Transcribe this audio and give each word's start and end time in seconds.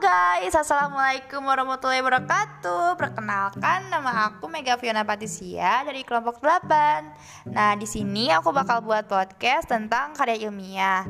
guys, 0.00 0.56
Assalamualaikum 0.56 1.44
warahmatullahi 1.44 2.00
wabarakatuh. 2.00 2.96
Perkenalkan, 2.96 3.92
nama 3.92 4.32
aku 4.32 4.48
Mega 4.48 4.80
Fiona 4.80 5.04
Patisia 5.04 5.84
dari 5.84 6.08
kelompok 6.08 6.40
8 6.40 7.52
Nah, 7.52 7.76
di 7.76 7.84
sini 7.84 8.32
aku 8.32 8.48
bakal 8.48 8.80
buat 8.80 9.04
podcast 9.04 9.68
tentang 9.68 10.16
karya 10.16 10.48
ilmiah. 10.48 11.04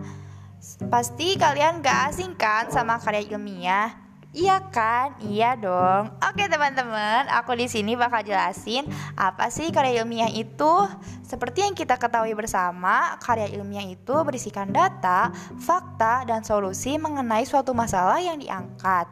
Pasti 0.90 1.38
kalian 1.38 1.86
gak 1.86 2.10
asing 2.10 2.34
kan 2.34 2.66
sama 2.74 2.98
karya 2.98 3.30
ilmiah? 3.30 4.09
Iya 4.30 4.62
kan? 4.70 5.18
Iya 5.18 5.58
dong. 5.58 6.14
Oke 6.22 6.46
teman-teman, 6.46 7.26
aku 7.34 7.58
di 7.58 7.66
sini 7.66 7.98
bakal 7.98 8.22
jelasin 8.22 8.86
apa 9.18 9.50
sih 9.50 9.74
karya 9.74 10.06
ilmiah 10.06 10.30
itu. 10.30 10.86
Seperti 11.26 11.66
yang 11.66 11.74
kita 11.74 11.98
ketahui 11.98 12.34
bersama, 12.38 13.18
karya 13.18 13.50
ilmiah 13.50 13.86
itu 13.90 14.14
berisikan 14.22 14.70
data, 14.70 15.34
fakta, 15.58 16.22
dan 16.30 16.46
solusi 16.46 16.94
mengenai 16.94 17.42
suatu 17.42 17.74
masalah 17.74 18.22
yang 18.22 18.38
diangkat. 18.38 19.10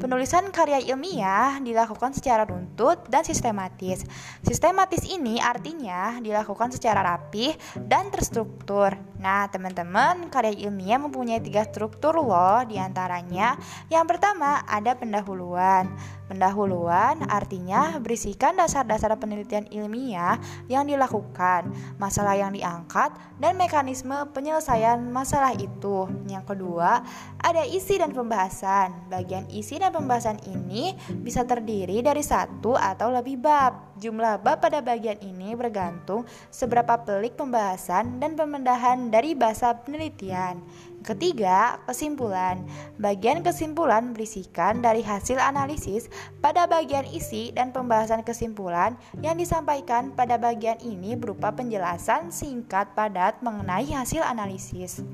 Penulisan 0.00 0.48
karya 0.48 0.80
ilmiah 0.80 1.60
dilakukan 1.60 2.16
secara 2.16 2.48
runtut 2.48 3.04
dan 3.12 3.20
sistematis. 3.20 4.00
Sistematis 4.40 5.04
ini 5.04 5.36
artinya 5.36 6.16
dilakukan 6.24 6.72
secara 6.72 7.04
rapih 7.04 7.52
dan 7.76 8.08
terstruktur. 8.08 8.96
Nah, 9.20 9.44
teman-teman, 9.52 10.32
karya 10.32 10.56
ilmiah 10.56 10.96
mempunyai 10.96 11.44
tiga 11.44 11.68
struktur 11.68 12.16
loh 12.16 12.64
di 12.64 12.80
antaranya. 12.80 13.60
Yang 13.92 14.16
pertama, 14.16 14.49
ada 14.66 14.98
pendahuluan. 14.98 15.86
Pendahuluan 16.30 17.26
artinya 17.26 17.98
berisikan 17.98 18.54
dasar-dasar 18.54 19.10
penelitian 19.18 19.66
ilmiah 19.74 20.38
yang 20.70 20.86
dilakukan, 20.86 21.74
masalah 21.98 22.38
yang 22.38 22.54
diangkat, 22.54 23.10
dan 23.42 23.58
mekanisme 23.58 24.14
penyelesaian 24.30 25.02
masalah 25.10 25.50
itu. 25.58 26.06
Yang 26.30 26.54
kedua, 26.54 27.02
ada 27.42 27.66
isi 27.66 27.98
dan 27.98 28.14
pembahasan. 28.14 29.10
Bagian 29.10 29.50
isi 29.50 29.82
dan 29.82 29.90
pembahasan 29.90 30.38
ini 30.46 30.94
bisa 31.18 31.42
terdiri 31.42 31.98
dari 31.98 32.22
satu 32.22 32.78
atau 32.78 33.10
lebih 33.10 33.42
bab. 33.42 33.89
Jumlah 34.00 34.40
bab 34.40 34.64
pada 34.64 34.80
bagian 34.80 35.20
ini 35.20 35.52
bergantung 35.52 36.24
seberapa 36.48 36.96
pelik 37.04 37.36
pembahasan 37.36 38.16
dan 38.16 38.32
pemendahan 38.32 39.12
dari 39.12 39.36
bahasa 39.36 39.76
penelitian. 39.76 40.56
Ketiga, 41.04 41.76
kesimpulan. 41.84 42.64
Bagian 42.96 43.44
kesimpulan 43.44 44.16
berisikan 44.16 44.80
dari 44.80 45.04
hasil 45.04 45.36
analisis 45.36 46.08
pada 46.40 46.64
bagian 46.64 47.04
isi 47.12 47.52
dan 47.52 47.76
pembahasan 47.76 48.24
kesimpulan 48.24 48.96
yang 49.20 49.36
disampaikan 49.36 50.16
pada 50.16 50.40
bagian 50.40 50.80
ini 50.80 51.12
berupa 51.12 51.52
penjelasan 51.52 52.32
singkat 52.32 52.96
padat 52.96 53.36
mengenai 53.44 53.84
hasil 53.84 54.24
analisis. 54.24 55.04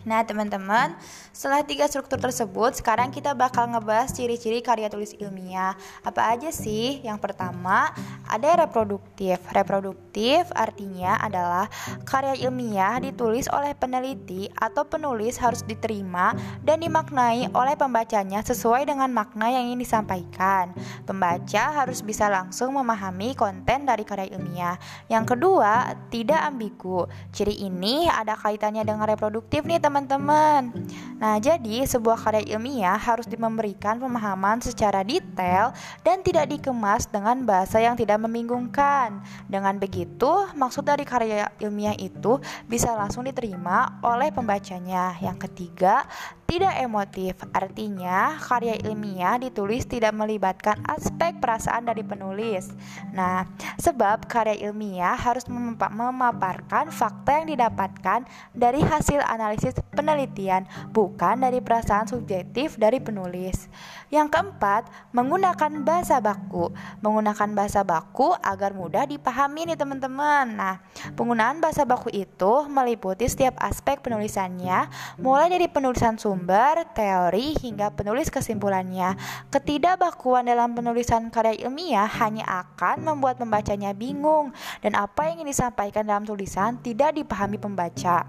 Nah, 0.00 0.24
teman-teman, 0.24 0.96
setelah 1.28 1.60
tiga 1.60 1.84
struktur 1.84 2.16
tersebut, 2.16 2.80
sekarang 2.80 3.12
kita 3.12 3.36
bakal 3.36 3.68
ngebahas 3.68 4.08
ciri-ciri 4.16 4.64
karya 4.64 4.88
tulis 4.88 5.12
ilmiah. 5.20 5.76
Apa 6.00 6.32
aja 6.32 6.48
sih? 6.48 7.04
Yang 7.04 7.20
pertama, 7.20 7.92
ada 8.24 8.64
reproduktif. 8.64 9.36
Reproduktif 9.52 10.48
artinya 10.56 11.20
adalah 11.20 11.68
karya 12.08 12.48
ilmiah 12.48 12.96
ditulis 13.02 13.44
oleh 13.52 13.76
peneliti 13.76 14.48
atau 14.56 14.88
penulis 14.88 15.36
harus 15.36 15.60
diterima 15.68 16.32
dan 16.64 16.80
dimaknai 16.80 17.52
oleh 17.52 17.74
pembacanya 17.76 18.40
sesuai 18.40 18.88
dengan 18.88 19.12
makna 19.12 19.52
yang 19.52 19.68
ingin 19.68 19.84
disampaikan. 19.84 20.72
Pembaca 21.04 21.76
harus 21.76 22.00
bisa 22.00 22.32
langsung 22.32 22.72
memahami 22.72 23.36
konten 23.36 23.84
dari 23.84 24.08
karya 24.08 24.32
ilmiah. 24.32 24.80
Yang 25.12 25.36
kedua, 25.36 25.92
tidak 26.08 26.40
ambigu. 26.40 27.04
Ciri 27.36 27.68
ini 27.68 28.08
ada 28.08 28.32
kaitannya 28.32 28.80
dengan 28.80 29.04
reproduktif 29.04 29.68
nih, 29.68 29.79
teman 29.80 30.00
teman-teman. 30.00 30.72
Nah, 31.20 31.36
jadi 31.36 31.84
sebuah 31.84 32.16
karya 32.16 32.56
ilmiah 32.56 32.96
harus 32.96 33.28
memberikan 33.28 34.00
pemahaman 34.00 34.64
secara 34.64 35.04
detail 35.04 35.76
dan 36.00 36.24
tidak 36.24 36.48
dikemas 36.48 37.04
dengan 37.04 37.44
bahasa 37.44 37.76
yang 37.76 37.92
tidak 37.92 38.16
membingungkan. 38.24 39.20
Dengan 39.44 39.76
begitu, 39.76 40.48
maksud 40.56 40.88
dari 40.88 41.04
karya 41.04 41.52
ilmiah 41.60 41.92
itu 42.00 42.40
bisa 42.64 42.96
langsung 42.96 43.28
diterima 43.28 44.00
oleh 44.00 44.32
pembacanya. 44.32 45.20
Yang 45.20 45.50
ketiga, 45.50 46.08
tidak 46.50 46.82
emotif, 46.82 47.38
artinya 47.54 48.34
karya 48.42 48.74
ilmiah 48.82 49.38
ditulis 49.38 49.86
tidak 49.86 50.10
melibatkan 50.18 50.82
aspek 50.82 51.38
perasaan 51.38 51.86
dari 51.86 52.02
penulis. 52.02 52.74
Nah, 53.14 53.46
sebab 53.78 54.26
karya 54.26 54.58
ilmiah 54.66 55.14
harus 55.14 55.46
memaparkan 55.46 56.90
fakta 56.90 57.38
yang 57.38 57.54
didapatkan 57.54 58.26
dari 58.50 58.82
hasil 58.82 59.22
analisis 59.30 59.78
penelitian, 59.94 60.66
bukan 60.90 61.38
dari 61.38 61.62
perasaan 61.62 62.10
subjektif 62.10 62.74
dari 62.74 62.98
penulis. 62.98 63.70
Yang 64.10 64.34
keempat, 64.34 64.90
menggunakan 65.14 65.86
bahasa 65.86 66.18
baku. 66.18 66.74
Menggunakan 66.98 67.54
bahasa 67.54 67.86
baku 67.86 68.34
agar 68.42 68.74
mudah 68.74 69.06
dipahami 69.06 69.70
nih 69.70 69.78
teman-teman. 69.78 70.50
Nah, 70.50 70.82
penggunaan 71.14 71.62
bahasa 71.62 71.86
baku 71.86 72.10
itu 72.10 72.66
meliputi 72.66 73.30
setiap 73.30 73.54
aspek 73.62 74.02
penulisannya, 74.02 74.90
mulai 75.22 75.46
dari 75.46 75.70
penulisan 75.70 76.18
sumber 76.18 76.39
sumber, 76.40 76.88
teori, 76.96 77.52
hingga 77.60 77.92
penulis 77.92 78.32
kesimpulannya. 78.32 79.12
Ketidakbakuan 79.52 80.48
dalam 80.48 80.72
penulisan 80.72 81.28
karya 81.28 81.68
ilmiah 81.68 82.08
hanya 82.16 82.64
akan 82.64 83.04
membuat 83.04 83.36
pembacanya 83.36 83.92
bingung 83.92 84.56
dan 84.80 84.96
apa 84.96 85.28
yang 85.28 85.44
ingin 85.44 85.52
disampaikan 85.52 86.08
dalam 86.08 86.24
tulisan 86.24 86.80
tidak 86.80 87.12
dipahami 87.12 87.60
pembaca. 87.60 88.24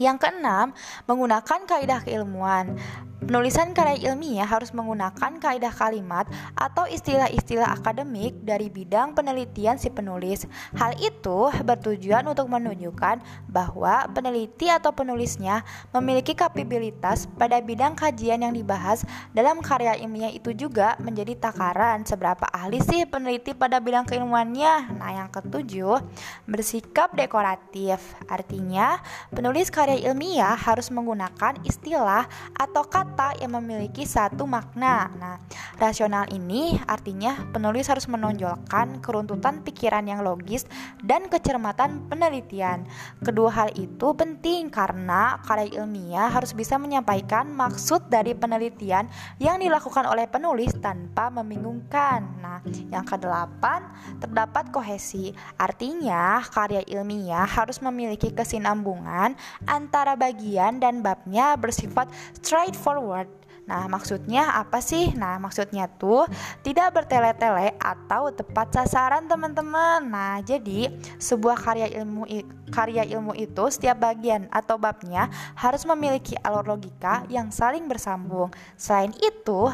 Yang 0.00 0.16
keenam, 0.16 0.72
menggunakan 1.04 1.60
kaidah 1.68 2.00
keilmuan. 2.00 2.80
Penulisan 3.30 3.70
karya 3.78 4.10
ilmiah 4.10 4.42
harus 4.42 4.74
menggunakan 4.74 5.38
kaidah 5.38 5.70
kalimat 5.70 6.26
atau 6.58 6.82
istilah-istilah 6.90 7.78
akademik 7.78 8.34
dari 8.42 8.66
bidang 8.66 9.14
penelitian 9.14 9.78
si 9.78 9.86
penulis. 9.86 10.50
Hal 10.74 10.98
itu 10.98 11.46
bertujuan 11.62 12.26
untuk 12.26 12.50
menunjukkan 12.50 13.22
bahwa 13.46 14.10
peneliti 14.10 14.66
atau 14.66 14.90
penulisnya 14.90 15.62
memiliki 15.94 16.34
kapabilitas 16.34 17.30
pada 17.38 17.62
bidang 17.62 17.94
kajian 17.94 18.42
yang 18.42 18.50
dibahas 18.50 19.06
dalam 19.30 19.62
karya 19.62 19.94
ilmiah 20.02 20.34
itu 20.34 20.50
juga 20.50 20.98
menjadi 20.98 21.38
takaran 21.38 22.02
seberapa 22.02 22.50
ahli 22.50 22.82
sih 22.82 23.06
peneliti 23.06 23.54
pada 23.54 23.78
bidang 23.78 24.10
keilmuannya. 24.10 24.98
Nah, 24.98 25.10
yang 25.14 25.30
ketujuh, 25.30 26.02
bersikap 26.50 27.14
dekoratif. 27.14 28.02
Artinya, 28.26 28.98
penulis 29.30 29.70
karya 29.70 30.10
ilmiah 30.10 30.58
harus 30.58 30.90
menggunakan 30.90 31.62
istilah 31.62 32.26
atau 32.58 32.82
kata 32.82 33.19
kata 33.20 33.36
yang 33.44 33.52
memiliki 33.60 34.08
satu 34.08 34.48
makna. 34.48 35.12
Nah, 35.20 35.36
rasional 35.76 36.24
ini 36.32 36.80
artinya 36.88 37.36
penulis 37.52 37.84
harus 37.92 38.08
menonjolkan 38.08 39.04
keruntutan 39.04 39.60
pikiran 39.60 40.08
yang 40.08 40.24
logis 40.24 40.64
dan 41.04 41.28
kecermatan 41.28 42.08
penelitian. 42.08 42.88
Kedua 43.20 43.52
hal 43.52 43.76
itu 43.76 44.16
penting 44.16 44.72
karena 44.72 45.36
karya 45.44 45.84
ilmiah 45.84 46.32
harus 46.32 46.56
bisa 46.56 46.80
menyampaikan 46.80 47.44
maksud 47.52 48.08
dari 48.08 48.32
penelitian 48.32 49.04
yang 49.36 49.60
dilakukan 49.60 50.08
oleh 50.08 50.24
penulis 50.24 50.72
tanpa 50.80 51.28
membingungkan. 51.28 52.24
Nah, 52.40 52.64
yang 52.88 53.04
kedelapan 53.04 53.84
terdapat 54.16 54.72
kohesi. 54.72 55.36
Artinya, 55.60 56.40
karya 56.40 56.80
ilmiah 56.88 57.44
harus 57.44 57.84
memiliki 57.84 58.32
kesinambungan 58.32 59.36
antara 59.68 60.16
bagian 60.16 60.80
dan 60.80 61.04
babnya 61.04 61.60
bersifat 61.60 62.08
straightforward 62.40 62.99
forward. 63.00 63.32
Nah, 63.64 63.86
maksudnya 63.86 64.50
apa 64.60 64.82
sih? 64.82 65.14
Nah, 65.14 65.38
maksudnya 65.38 65.86
tuh 65.86 66.26
tidak 66.60 66.90
bertele-tele 66.90 67.72
atau 67.78 68.28
tepat 68.34 68.76
sasaran, 68.76 69.30
teman-teman. 69.30 70.04
Nah, 70.04 70.42
jadi 70.44 70.90
sebuah 71.16 71.56
karya 71.56 71.88
ilmu 72.02 72.28
karya 72.74 73.06
ilmu 73.06 73.32
itu 73.38 73.64
setiap 73.70 74.02
bagian 74.02 74.50
atau 74.50 74.74
babnya 74.74 75.30
harus 75.54 75.86
memiliki 75.86 76.34
alur 76.42 76.76
logika 76.76 77.22
yang 77.30 77.54
saling 77.54 77.86
bersambung. 77.86 78.50
Selain 78.74 79.14
itu, 79.22 79.70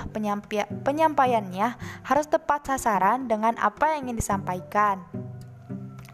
penyampaiannya 0.85 1.69
harus 2.05 2.27
tepat 2.29 2.69
sasaran 2.69 3.27
dengan 3.27 3.57
apa 3.57 3.97
yang 3.97 4.13
ingin 4.13 4.21
disampaikan. 4.21 5.26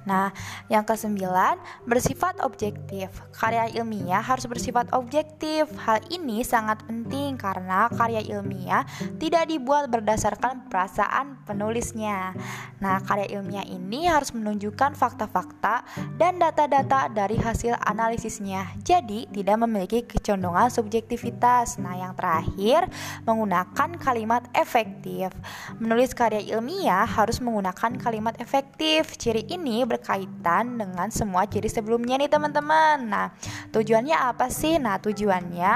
Nah, 0.02 0.34
yang 0.66 0.82
kesembilan, 0.82 1.58
bersifat 1.86 2.42
objektif. 2.42 3.10
Karya 3.30 3.70
ilmiah 3.70 4.22
harus 4.22 4.46
bersifat 4.50 4.90
objektif. 4.90 5.70
Hal 5.78 6.02
ini 6.10 6.42
sangat 6.42 6.82
penting 6.86 7.38
karena 7.38 7.86
karya 7.94 8.22
ilmiah 8.26 8.82
tidak 9.22 9.46
dibuat 9.46 9.86
berdasarkan 9.94 10.66
perasaan 10.66 11.38
penulisnya. 11.46 12.34
Nah, 12.82 12.98
karya 13.06 13.38
ilmiah 13.38 13.66
ini 13.66 14.10
harus 14.10 14.34
menunjukkan 14.34 14.98
fakta-fakta 14.98 15.86
dan 16.18 16.42
data-data 16.42 17.06
dari 17.06 17.38
hasil 17.38 17.78
analisisnya. 17.78 18.74
Jadi, 18.82 19.30
tidak 19.30 19.56
memiliki 19.62 20.02
kecondongan 20.02 20.66
subjektivitas. 20.66 21.78
Nah, 21.78 21.94
yang 21.94 22.12
terakhir, 22.18 22.90
menggunakan 23.22 23.94
kalimat 24.02 24.42
efektif. 24.58 25.30
Menulis 25.78 26.10
karya 26.10 26.42
ilmiah 26.42 27.06
harus 27.06 27.38
menggunakan 27.38 27.94
kalimat 28.02 28.34
efektif. 28.42 29.14
Ciri 29.14 29.46
ini 29.46 29.86
berkaitan 29.92 30.80
dengan 30.80 31.12
semua 31.12 31.44
ciri 31.44 31.68
sebelumnya 31.68 32.16
nih 32.16 32.32
teman-teman. 32.32 32.98
Nah, 33.04 33.26
tujuannya 33.68 34.16
apa 34.16 34.48
sih? 34.48 34.80
Nah, 34.80 34.96
tujuannya 34.96 35.72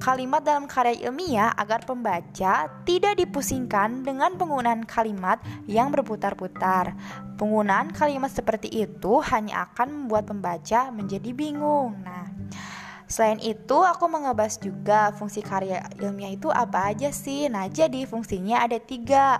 kalimat 0.00 0.40
dalam 0.40 0.64
karya 0.64 1.10
ilmiah 1.10 1.52
agar 1.52 1.84
pembaca 1.84 2.70
tidak 2.88 3.14
dipusingkan 3.18 4.06
dengan 4.06 4.38
penggunaan 4.38 4.86
kalimat 4.88 5.42
yang 5.68 5.92
berputar-putar. 5.92 6.96
Penggunaan 7.36 7.92
kalimat 7.92 8.30
seperti 8.30 8.70
itu 8.70 9.20
hanya 9.28 9.68
akan 9.68 10.06
membuat 10.06 10.30
pembaca 10.30 10.88
menjadi 10.94 11.30
bingung. 11.34 12.00
Nah, 12.00 12.30
Selain 13.12 13.36
itu, 13.44 13.76
aku 13.76 14.08
mengebahas 14.08 14.56
juga 14.56 15.12
fungsi 15.12 15.44
karya 15.44 15.84
ilmiah 16.00 16.32
itu 16.32 16.48
apa 16.48 16.96
aja 16.96 17.12
sih. 17.12 17.44
Nah, 17.44 17.68
jadi 17.68 18.08
fungsinya 18.08 18.64
ada 18.64 18.80
tiga 18.80 19.36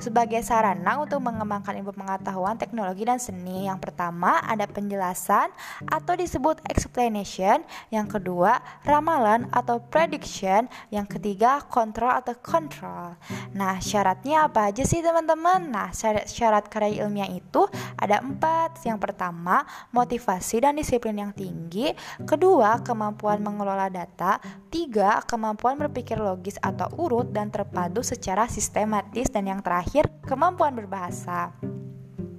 sebagai 0.00 0.40
sarana 0.40 0.96
untuk 0.96 1.20
mengembangkan 1.20 1.76
ilmu 1.76 1.92
pengetahuan, 1.92 2.56
teknologi, 2.56 3.04
dan 3.04 3.20
seni. 3.20 3.68
Yang 3.68 3.90
pertama 3.90 4.40
ada 4.40 4.64
penjelasan 4.64 5.52
atau 5.84 6.16
disebut 6.16 6.64
explanation. 6.72 7.60
Yang 7.92 8.18
kedua 8.18 8.64
ramalan 8.82 9.50
atau 9.52 9.82
prediction. 9.82 10.70
Yang 10.88 11.18
ketiga 11.20 11.60
kontrol 11.68 12.10
atau 12.10 12.32
control. 12.40 13.18
Nah 13.52 13.76
syaratnya 13.78 14.48
apa 14.48 14.72
aja 14.72 14.82
sih 14.88 15.04
teman-teman? 15.04 15.68
Nah 15.68 15.92
syarat, 15.92 16.64
karya 16.72 17.04
ilmiah 17.04 17.28
itu 17.28 17.68
ada 18.00 18.24
empat. 18.24 18.80
Yang 18.88 19.04
pertama 19.04 19.68
motivasi 19.92 20.64
dan 20.64 20.80
disiplin 20.80 21.20
yang 21.20 21.32
tinggi. 21.36 21.92
Kedua 22.24 22.80
kemampuan 22.80 23.44
mengelola 23.44 23.92
data. 23.92 24.40
Tiga 24.72 25.20
kemampuan 25.28 25.76
berpikir 25.76 26.16
logis 26.16 26.56
atau 26.64 26.88
urut 26.96 27.28
dan 27.34 27.52
terpadu 27.52 28.00
secara 28.00 28.48
sistematis. 28.48 29.28
Dan 29.28 29.50
yang 29.50 29.60
terakhir 29.60 29.89
terakhir, 29.90 30.06
kemampuan 30.22 30.70
berbahasa. 30.70 31.50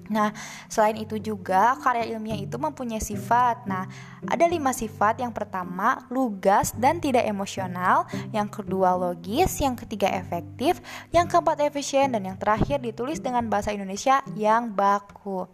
Nah, 0.07 0.31
selain 0.71 0.95
itu 1.03 1.19
juga 1.19 1.75
karya 1.83 2.15
ilmiah 2.15 2.39
itu 2.39 2.55
mempunyai 2.55 3.03
sifat. 3.03 3.67
Nah, 3.67 3.91
ada 4.23 4.47
lima 4.47 4.71
sifat. 4.71 5.19
Yang 5.19 5.35
pertama, 5.35 6.07
lugas 6.07 6.71
dan 6.79 7.03
tidak 7.03 7.27
emosional. 7.27 8.07
Yang 8.31 8.63
kedua, 8.63 8.95
logis. 8.95 9.59
Yang 9.59 9.83
ketiga, 9.83 10.07
efektif. 10.15 10.79
Yang 11.11 11.35
keempat, 11.35 11.59
efisien. 11.63 12.15
Dan 12.15 12.23
yang 12.23 12.39
terakhir, 12.39 12.79
ditulis 12.79 13.19
dengan 13.19 13.47
bahasa 13.51 13.75
Indonesia 13.75 14.23
yang 14.39 14.71
baku. 14.71 15.47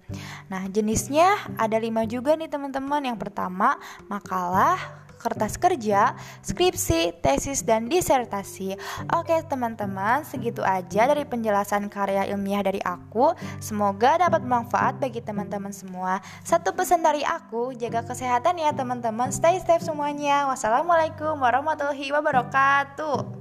Nah, 0.54 0.70
jenisnya 0.70 1.34
ada 1.58 1.82
lima 1.82 2.06
juga 2.06 2.38
nih 2.38 2.50
teman-teman. 2.50 3.10
Yang 3.10 3.26
pertama, 3.26 3.78
makalah 4.06 4.78
kertas 5.18 5.58
kerja, 5.58 6.16
skripsi, 6.42 7.20
tesis, 7.22 7.62
dan 7.66 7.90
disertasi. 7.92 8.78
Oke 9.14 9.36
teman-teman, 9.46 10.24
segitu 10.24 10.64
aja 10.64 11.10
dari 11.10 11.26
penjelasan 11.28 11.92
karya 11.92 12.30
ilmiah 12.32 12.64
dari 12.64 12.82
aku. 12.82 13.34
Semoga 13.62 14.18
dapat 14.18 14.42
bermanfaat 14.46 14.98
bagi 14.98 15.22
teman-teman 15.22 15.76
semua. 15.76 16.24
Satu 16.42 16.74
pesan 16.74 17.04
dari 17.06 17.22
aku, 17.22 17.76
jaga 17.76 18.02
kesehatan 18.02 18.58
ya 18.58 18.74
teman-teman. 18.74 19.30
Stay 19.30 19.60
safe 19.62 19.84
semuanya. 19.84 20.48
Wassalamualaikum 20.50 21.38
warahmatullahi 21.38 22.10
wabarakatuh. 22.14 23.37